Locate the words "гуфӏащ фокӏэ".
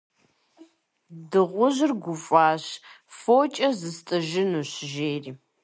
2.03-3.69